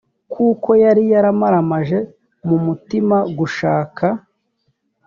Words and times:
kuko 0.33 0.69
yari 0.83 1.03
yaramaramaje 1.13 1.99
mu 2.47 2.57
mutima 2.65 3.17
gushaka 3.37 4.05